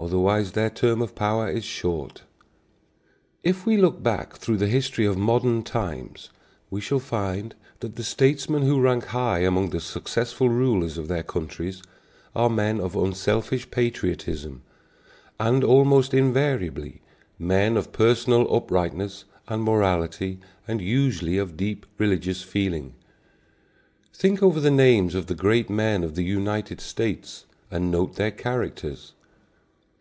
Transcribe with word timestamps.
Otherwise 0.00 0.50
their 0.50 0.70
term 0.70 1.00
of 1.00 1.14
power 1.14 1.48
is 1.48 1.64
short. 1.64 2.24
If 3.44 3.64
we 3.64 3.76
look 3.76 4.02
back 4.02 4.34
through 4.36 4.56
the 4.56 4.66
history 4.66 5.04
of 5.06 5.16
modern 5.16 5.62
times, 5.62 6.30
we 6.70 6.80
shall 6.80 6.98
find 6.98 7.54
that 7.78 7.94
the 7.94 8.02
statesmen 8.02 8.62
who 8.62 8.80
rank 8.80 9.04
high 9.04 9.40
among 9.40 9.70
the 9.70 9.78
successful 9.78 10.48
rulers 10.48 10.98
of 10.98 11.06
their 11.06 11.22
countries 11.22 11.82
are 12.34 12.50
men 12.50 12.80
of 12.80 12.96
unselfish 12.96 13.70
patriotism, 13.70 14.62
and 15.38 15.62
almost 15.62 16.12
invariably 16.12 17.00
men 17.38 17.76
of 17.76 17.92
personal 17.92 18.52
uprightness 18.52 19.24
and 19.46 19.62
morality, 19.62 20.40
and 20.66 20.80
usually 20.80 21.38
of 21.38 21.56
deep 21.56 21.86
religious 21.96 22.42
feeling. 22.42 22.94
Think 24.12 24.42
over 24.42 24.58
the 24.58 24.68
names 24.70 25.14
of 25.14 25.28
the 25.28 25.36
great 25.36 25.70
men 25.70 26.02
of 26.02 26.16
the 26.16 26.24
United 26.24 26.80
States, 26.80 27.46
and 27.70 27.92
note 27.92 28.16
their 28.16 28.32
characters. 28.32 29.12